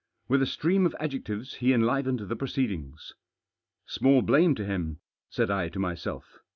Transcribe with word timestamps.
With 0.27 0.41
a 0.41 0.47
stream 0.47 0.87
of 0.87 0.95
adjectives 0.99 1.53
he 1.57 1.73
enlivened 1.73 2.21
the 2.21 2.35
proceedings. 2.35 3.13
"Small 3.85 4.23
blame 4.23 4.55
to 4.55 4.65
him," 4.65 4.99
said 5.29 5.51
I 5.51 5.69
to 5.69 5.77
myself. 5.79 6.39